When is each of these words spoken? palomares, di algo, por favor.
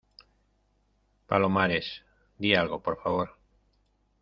palomares, 1.27 2.01
di 2.39 2.55
algo, 2.55 2.81
por 2.81 2.95
favor. 3.03 3.29